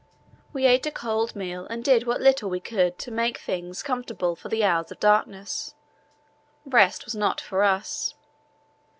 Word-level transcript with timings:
We 0.51 0.65
ate 0.65 0.87
a 0.87 0.91
cold 0.91 1.35
meal 1.35 1.67
and 1.69 1.83
did 1.83 2.07
what 2.07 2.19
little 2.21 2.49
we 2.49 2.59
could 2.59 2.97
to 2.97 3.11
make 3.11 3.37
things 3.37 3.83
comfortable 3.83 4.35
for 4.35 4.49
the 4.49 4.63
hours 4.63 4.91
of 4.91 4.99
darkness. 4.99 5.75
Rest 6.65 7.05
was 7.05 7.13
not 7.13 7.39
for 7.39 7.61
us. 7.61 8.15